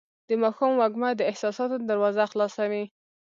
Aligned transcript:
د 0.27 0.29
ماښام 0.43 0.71
وږمه 0.81 1.09
د 1.15 1.21
احساساتو 1.31 1.75
دروازه 1.89 2.23
خلاصوي. 2.31 2.83